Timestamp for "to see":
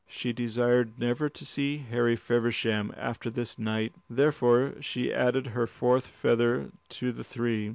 1.29-1.77